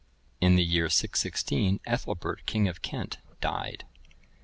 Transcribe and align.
]In 0.47 0.55
the 0.55 0.63
year 0.63 0.89
616, 0.89 1.79
Ethelbert, 1.85 2.47
king 2.47 2.67
of 2.67 2.81
Kent 2.81 3.19
died. 3.39 3.85